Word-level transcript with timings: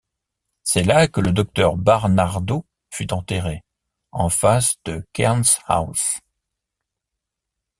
C'est 0.63 0.81
là 0.83 1.07
que 1.07 1.21
le 1.21 1.31
Dr 1.31 1.77
Barnardo 1.77 2.65
fut 2.91 3.13
enterré, 3.13 3.63
en 4.11 4.29
face 4.29 4.77
de 4.83 5.05
Cairns 5.13 5.43
House. 5.67 6.21